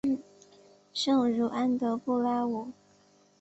[0.93, 2.71] 圣茹安德布拉武。